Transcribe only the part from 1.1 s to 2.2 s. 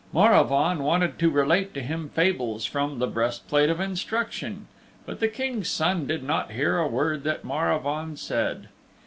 to relate to him